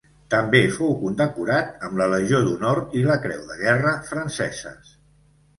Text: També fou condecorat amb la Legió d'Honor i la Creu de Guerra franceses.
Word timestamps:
També 0.33 0.59
fou 0.77 0.95
condecorat 1.01 1.85
amb 1.89 2.01
la 2.01 2.09
Legió 2.15 2.41
d'Honor 2.47 2.81
i 3.01 3.05
la 3.11 3.21
Creu 3.27 3.47
de 3.53 3.59
Guerra 3.63 3.95
franceses. 4.11 4.91